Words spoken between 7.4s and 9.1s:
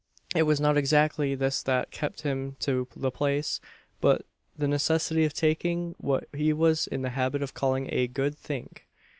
of calling a "good think."